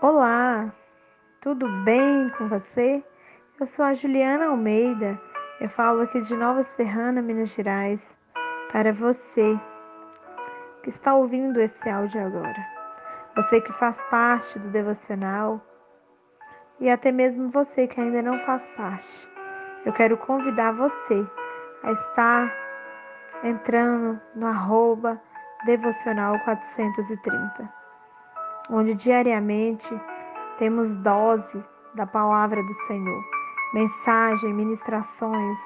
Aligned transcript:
Olá, 0.00 0.72
tudo 1.40 1.68
bem 1.82 2.30
com 2.38 2.46
você? 2.48 3.02
Eu 3.58 3.66
sou 3.66 3.84
a 3.84 3.94
Juliana 3.94 4.46
Almeida, 4.46 5.20
eu 5.60 5.68
falo 5.70 6.02
aqui 6.02 6.20
de 6.20 6.36
Nova 6.36 6.62
Serrana, 6.62 7.20
Minas 7.20 7.50
Gerais, 7.50 8.16
para 8.70 8.92
você 8.92 9.58
que 10.84 10.88
está 10.88 11.16
ouvindo 11.16 11.60
esse 11.60 11.90
áudio 11.90 12.24
agora. 12.24 12.64
Você 13.34 13.60
que 13.60 13.72
faz 13.72 14.00
parte 14.02 14.56
do 14.60 14.68
devocional 14.68 15.60
e 16.78 16.88
até 16.88 17.10
mesmo 17.10 17.50
você 17.50 17.88
que 17.88 18.00
ainda 18.00 18.22
não 18.22 18.38
faz 18.46 18.62
parte. 18.76 19.28
Eu 19.84 19.92
quero 19.94 20.16
convidar 20.16 20.74
você 20.74 21.26
a 21.82 21.90
estar 21.90 22.54
entrando 23.42 24.20
no 24.36 24.46
arroba 24.46 25.20
devocional 25.66 26.38
430 26.44 27.77
onde 28.70 28.94
diariamente 28.94 29.88
temos 30.58 30.92
dose 30.96 31.62
da 31.94 32.06
palavra 32.06 32.62
do 32.62 32.74
Senhor, 32.86 33.24
mensagem, 33.72 34.52
ministrações 34.52 35.58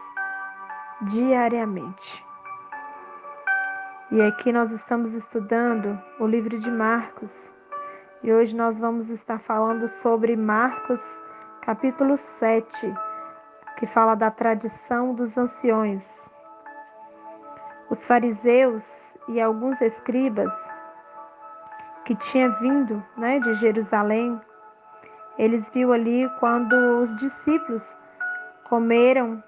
diariamente. 1.02 2.24
E 4.10 4.20
aqui 4.20 4.52
nós 4.52 4.70
estamos 4.70 5.15
estudando 5.15 5.98
o 6.20 6.27
livro 6.27 6.59
de 6.59 6.70
Marcos. 6.70 7.33
E 8.23 8.33
hoje 8.33 8.55
nós 8.55 8.79
vamos 8.79 9.09
estar 9.09 9.41
falando 9.41 9.88
sobre 9.88 10.37
Marcos, 10.37 11.01
capítulo 11.62 12.16
7, 12.16 12.95
que 13.79 13.87
fala 13.87 14.15
da 14.15 14.30
tradição 14.30 15.15
dos 15.15 15.37
anciões. 15.37 16.05
Os 17.91 18.07
fariseus 18.07 18.88
e 19.29 19.41
alguns 19.41 19.80
escribas 19.80 20.52
que 22.05 22.15
tinha 22.16 22.48
vindo 22.59 23.02
né, 23.16 23.38
de 23.41 23.55
Jerusalém, 23.55 24.41
eles 25.38 25.69
viu 25.70 25.93
ali 25.93 26.29
quando 26.38 26.74
os 27.01 27.15
discípulos 27.16 27.96
comeram 28.65 29.43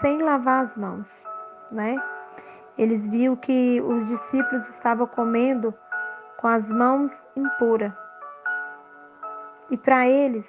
sem 0.00 0.22
lavar 0.22 0.64
as 0.64 0.76
mãos, 0.76 1.10
né? 1.70 1.96
Eles 2.78 3.06
viu 3.08 3.36
que 3.36 3.80
os 3.80 4.06
discípulos 4.08 4.68
estavam 4.68 5.06
comendo 5.06 5.74
com 6.38 6.48
as 6.48 6.66
mãos 6.68 7.14
impuras. 7.36 7.92
E 9.70 9.76
para 9.76 10.08
eles, 10.08 10.46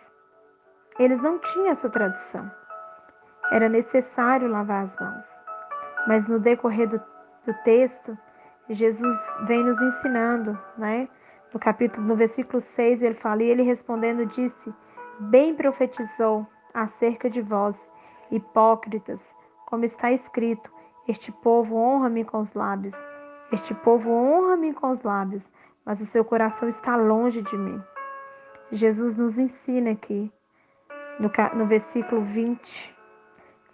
eles 0.97 1.21
não 1.21 1.39
tinham 1.39 1.69
essa 1.69 1.89
tradição. 1.89 2.49
Era 3.51 3.67
necessário 3.67 4.47
lavar 4.49 4.83
as 4.83 4.99
mãos. 4.99 5.29
Mas 6.07 6.25
no 6.27 6.39
decorrer 6.39 6.87
do, 6.87 6.97
do 7.45 7.53
texto, 7.63 8.17
Jesus 8.69 9.19
vem 9.47 9.63
nos 9.63 9.79
ensinando, 9.81 10.57
né? 10.77 11.09
No 11.53 11.59
capítulo, 11.59 12.07
no 12.07 12.15
versículo 12.15 12.61
6, 12.61 13.03
ele 13.03 13.15
fala: 13.15 13.43
E 13.43 13.49
ele 13.49 13.63
respondendo 13.63 14.25
disse: 14.25 14.73
Bem 15.19 15.53
profetizou 15.53 16.47
acerca 16.73 17.29
de 17.29 17.41
vós, 17.41 17.79
hipócritas, 18.31 19.19
como 19.65 19.83
está 19.83 20.11
escrito: 20.11 20.71
Este 21.07 21.31
povo 21.31 21.75
honra-me 21.75 22.23
com 22.23 22.39
os 22.39 22.53
lábios, 22.53 22.95
este 23.51 23.73
povo 23.73 24.09
honra-me 24.09 24.73
com 24.73 24.91
os 24.91 25.01
lábios, 25.03 25.45
mas 25.85 25.99
o 26.01 26.05
seu 26.05 26.23
coração 26.23 26.69
está 26.69 26.95
longe 26.95 27.41
de 27.41 27.57
mim. 27.57 27.81
Jesus 28.71 29.17
nos 29.17 29.37
ensina 29.37 29.91
aqui, 29.91 30.31
no, 31.19 31.29
no 31.57 31.65
versículo 31.65 32.21
20, 32.21 32.95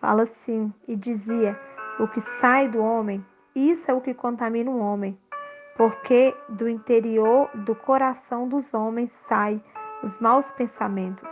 fala 0.01 0.23
assim: 0.23 0.73
E 0.87 0.95
dizia: 0.95 1.59
O 1.99 2.07
que 2.07 2.21
sai 2.21 2.67
do 2.67 2.81
homem, 2.81 3.23
isso 3.53 3.89
é 3.91 3.93
o 3.93 4.01
que 4.01 4.15
contamina 4.15 4.71
o 4.71 4.79
homem 4.79 5.15
porque 5.77 6.35
do 6.49 6.67
interior 6.67 7.49
do 7.53 7.75
coração 7.75 8.47
dos 8.49 8.73
homens 8.73 9.11
sai 9.11 9.63
os 10.01 10.19
maus 10.19 10.51
pensamentos. 10.53 11.31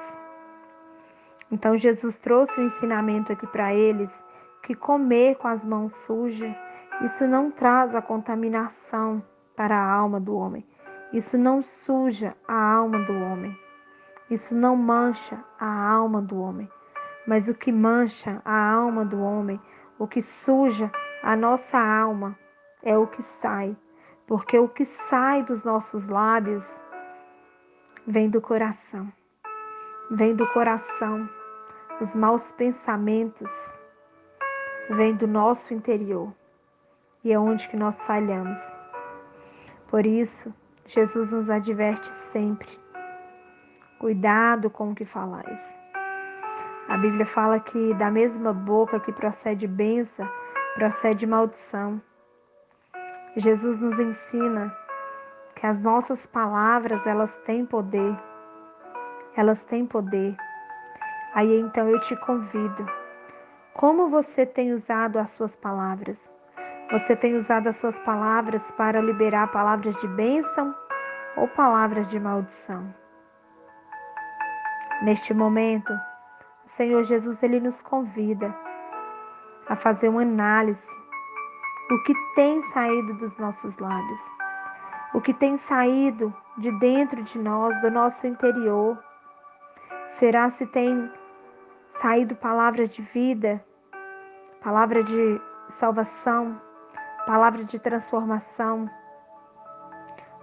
Então 1.52 1.76
Jesus 1.76 2.16
trouxe 2.18 2.60
o 2.60 2.64
um 2.64 2.68
ensinamento 2.68 3.34
aqui 3.34 3.48
para 3.48 3.74
eles 3.74 4.12
que 4.62 4.76
comer 4.76 5.36
com 5.38 5.48
as 5.48 5.66
mãos 5.66 5.94
sujas, 5.94 6.56
isso 7.02 7.28
não 7.28 7.52
traz 7.52 7.94
a 7.96 8.02
contaminação 8.02 9.22
para 9.56 9.76
a 9.76 9.92
alma 9.92 10.20
do 10.20 10.36
homem. 10.36 10.66
Isso 11.12 11.38
não 11.38 11.62
suja 11.62 12.36
a 12.48 12.74
alma 12.74 13.00
do 13.00 13.14
homem. 13.14 13.58
Isso 14.30 14.56
não 14.56 14.76
mancha 14.76 15.44
a 15.60 15.92
alma 15.92 16.22
do 16.22 16.40
homem. 16.40 16.70
Mas 17.28 17.48
o 17.48 17.54
que 17.54 17.72
mancha 17.72 18.42
a 18.46 18.72
alma 18.72 19.06
do 19.06 19.20
homem, 19.22 19.60
o 20.00 20.08
que 20.08 20.22
suja 20.22 20.92
a 21.22 21.36
nossa 21.36 21.78
alma, 21.78 22.38
é 22.84 22.98
o 22.98 23.08
que 23.08 23.22
sai 23.22 23.76
porque 24.28 24.58
o 24.58 24.68
que 24.68 24.86
sai 24.86 25.44
dos 25.44 25.64
nossos 25.64 26.08
lábios 26.08 26.64
vem 28.08 28.30
do 28.30 28.42
coração. 28.42 29.12
Vem 30.12 30.36
do 30.36 30.48
coração. 30.48 31.30
Os 32.00 32.14
maus 32.14 32.44
pensamentos 32.54 33.50
vêm 34.90 35.16
do 35.16 35.28
nosso 35.28 35.74
interior. 35.74 36.34
E 37.24 37.32
é 37.32 37.40
onde 37.40 37.68
que 37.68 37.78
nós 37.78 37.96
falhamos. 38.04 38.60
Por 39.88 40.06
isso, 40.06 40.54
Jesus 40.86 41.32
nos 41.32 41.50
adverte 41.50 42.08
sempre. 42.32 42.70
Cuidado 44.00 44.70
com 44.70 44.92
o 44.92 44.96
que 44.96 45.06
falais. 45.06 45.60
A 46.88 46.98
Bíblia 46.98 47.26
fala 47.26 47.60
que 47.60 47.94
da 47.96 48.12
mesma 48.12 48.54
boca 48.54 49.00
que 49.00 49.12
procede 49.12 49.68
bênção, 49.68 50.30
procede 50.76 51.26
maldição. 51.26 52.00
Jesus 53.38 53.80
nos 53.80 54.00
ensina 54.00 54.74
que 55.56 55.68
as 55.68 55.78
nossas 55.82 56.26
palavras, 56.28 57.06
elas 57.06 57.34
têm 57.46 57.66
poder. 57.66 58.18
Elas 59.36 59.62
têm 59.64 59.86
poder. 59.86 60.36
Aí 61.34 61.60
então 61.60 61.90
eu 61.90 62.00
te 62.00 62.16
convido. 62.16 62.90
Como 63.74 64.10
você 64.10 64.46
tem 64.46 64.72
usado 64.72 65.20
as 65.20 65.32
suas 65.32 65.54
palavras? 65.54 66.18
Você 66.92 67.14
tem 67.14 67.36
usado 67.36 67.68
as 67.68 67.76
suas 67.76 68.00
palavras 68.00 68.64
para 68.78 69.02
liberar 69.02 69.52
palavras 69.52 69.94
de 69.98 70.08
bênção 70.08 70.74
ou 71.36 71.46
palavras 71.50 72.08
de 72.08 72.18
maldição? 72.18 72.94
Neste 75.02 75.34
momento, 75.34 75.92
o 76.66 76.70
Senhor 76.70 77.04
Jesus 77.04 77.44
ele 77.44 77.60
nos 77.60 77.82
convida 77.82 78.56
a 79.68 79.76
fazer 79.76 80.08
uma 80.08 80.22
análise 80.22 80.95
o 81.92 82.00
que 82.00 82.16
tem 82.34 82.62
saído 82.74 83.14
dos 83.14 83.38
nossos 83.38 83.78
lábios, 83.78 84.20
o 85.14 85.22
que 85.22 85.34
tem 85.34 85.56
saído 85.56 86.34
de 86.58 86.72
dentro 86.80 87.22
de 87.22 87.38
nós, 87.38 87.80
do 87.82 87.92
nosso 87.92 88.26
interior. 88.26 88.98
Será 90.08 90.50
se 90.50 90.66
tem 90.66 91.12
saído 91.90 92.36
palavra 92.36 92.88
de 92.88 93.02
vida, 93.02 93.64
palavra 94.64 95.04
de 95.04 95.42
salvação, 95.68 96.60
palavra 97.28 97.64
de 97.64 97.78
transformação? 97.80 98.90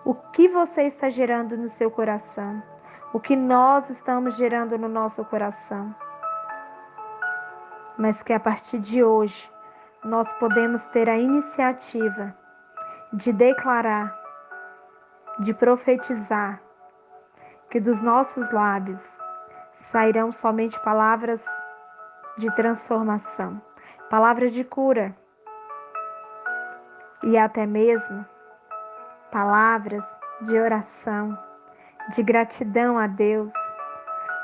O 0.04 0.14
que 0.14 0.48
você 0.48 0.82
está 0.82 1.08
gerando 1.08 1.56
no 1.56 1.68
seu 1.68 1.90
coração? 1.90 2.62
O 3.12 3.20
que 3.20 3.34
nós 3.34 3.90
estamos 3.90 4.36
gerando 4.36 4.78
no 4.78 4.88
nosso 4.88 5.24
coração? 5.24 5.94
Mas 7.98 8.22
que 8.22 8.32
a 8.32 8.40
partir 8.40 8.78
de 8.78 9.02
hoje 9.02 9.51
nós 10.04 10.32
podemos 10.34 10.82
ter 10.86 11.08
a 11.08 11.16
iniciativa 11.16 12.34
de 13.12 13.32
declarar, 13.32 14.12
de 15.40 15.54
profetizar 15.54 16.60
que 17.70 17.78
dos 17.78 18.00
nossos 18.00 18.50
lábios 18.50 19.00
sairão 19.90 20.32
somente 20.32 20.78
palavras 20.80 21.42
de 22.36 22.50
transformação, 22.56 23.60
palavras 24.10 24.52
de 24.52 24.64
cura 24.64 25.14
e 27.22 27.38
até 27.38 27.64
mesmo 27.64 28.26
palavras 29.30 30.04
de 30.42 30.58
oração, 30.58 31.38
de 32.10 32.22
gratidão 32.22 32.98
a 32.98 33.06
Deus, 33.06 33.52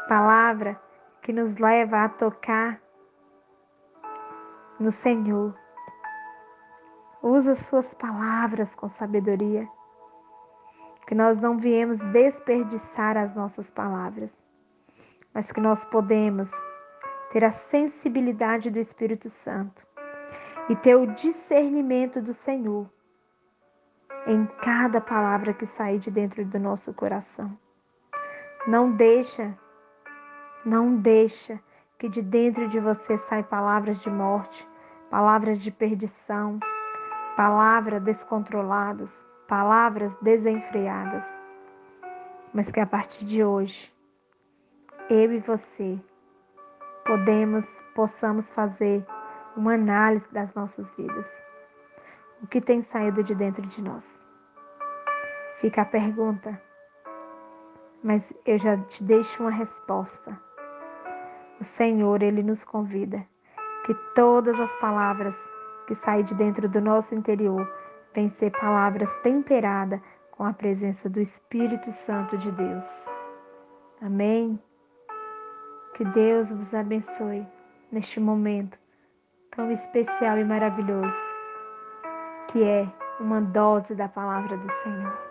palavra 0.08 0.78
que 1.20 1.32
nos 1.32 1.58
leva 1.58 2.04
a 2.04 2.08
tocar 2.08 2.80
no 4.78 4.90
Senhor. 4.90 5.54
Usa 7.22 7.54
suas 7.54 7.92
palavras 7.94 8.74
com 8.74 8.88
sabedoria. 8.88 9.68
Que 11.06 11.14
nós 11.14 11.40
não 11.40 11.56
viemos 11.56 11.98
desperdiçar 12.12 13.16
as 13.16 13.34
nossas 13.34 13.70
palavras, 13.70 14.30
mas 15.32 15.50
que 15.50 15.60
nós 15.60 15.84
podemos 15.86 16.50
ter 17.32 17.44
a 17.44 17.50
sensibilidade 17.50 18.70
do 18.70 18.78
Espírito 18.78 19.28
Santo 19.30 19.86
e 20.68 20.76
ter 20.76 20.96
o 20.96 21.06
discernimento 21.14 22.20
do 22.20 22.34
Senhor 22.34 22.86
em 24.26 24.44
cada 24.62 25.00
palavra 25.00 25.54
que 25.54 25.64
sair 25.64 25.98
de 25.98 26.10
dentro 26.10 26.44
do 26.44 26.58
nosso 26.58 26.92
coração. 26.92 27.56
Não 28.66 28.92
deixa, 28.92 29.56
não 30.64 30.96
deixa 30.96 31.58
que 31.98 32.08
de 32.08 32.20
dentro 32.20 32.68
de 32.68 32.78
você 32.78 33.16
saem 33.16 33.42
palavras 33.42 33.98
de 34.00 34.10
morte, 34.10 34.67
palavras 35.10 35.58
de 35.58 35.70
perdição, 35.70 36.58
palavras 37.36 38.02
descontroladas, 38.02 39.14
palavras 39.46 40.14
desenfreadas. 40.20 41.24
mas 42.52 42.72
que 42.72 42.80
a 42.80 42.86
partir 42.86 43.24
de 43.26 43.44
hoje, 43.44 43.92
eu 45.10 45.32
e 45.32 45.38
você 45.38 46.00
podemos, 47.04 47.64
possamos 47.94 48.50
fazer 48.52 49.06
uma 49.54 49.74
análise 49.74 50.26
das 50.32 50.52
nossas 50.54 50.86
vidas. 50.96 51.26
O 52.42 52.46
que 52.46 52.60
tem 52.60 52.82
saído 52.82 53.22
de 53.22 53.34
dentro 53.34 53.62
de 53.62 53.82
nós? 53.82 54.04
Fica 55.60 55.82
a 55.82 55.84
pergunta, 55.84 56.60
mas 58.02 58.32
eu 58.46 58.58
já 58.58 58.76
te 58.76 59.04
deixo 59.04 59.42
uma 59.42 59.50
resposta. 59.50 60.40
O 61.60 61.64
Senhor, 61.64 62.22
Ele 62.22 62.42
nos 62.42 62.64
convida 62.64 63.26
que 63.88 63.94
todas 64.14 64.60
as 64.60 64.70
palavras 64.80 65.34
que 65.86 65.94
saem 65.94 66.22
de 66.22 66.34
dentro 66.34 66.68
do 66.68 66.78
nosso 66.78 67.14
interior 67.14 67.66
venham 68.14 68.30
ser 68.32 68.50
palavras 68.50 69.10
temperadas 69.22 69.98
com 70.30 70.44
a 70.44 70.52
presença 70.52 71.08
do 71.08 71.18
Espírito 71.18 71.90
Santo 71.90 72.36
de 72.36 72.50
Deus. 72.52 72.84
Amém? 74.02 74.62
Que 75.94 76.04
Deus 76.04 76.50
vos 76.52 76.74
abençoe 76.74 77.46
neste 77.90 78.20
momento 78.20 78.78
tão 79.56 79.72
especial 79.72 80.36
e 80.36 80.44
maravilhoso, 80.44 81.16
que 82.48 82.62
é 82.62 82.86
uma 83.18 83.40
dose 83.40 83.94
da 83.94 84.06
palavra 84.06 84.54
do 84.58 84.70
Senhor. 84.82 85.27